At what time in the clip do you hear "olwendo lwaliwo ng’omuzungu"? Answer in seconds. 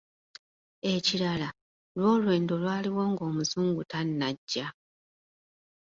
2.15-3.81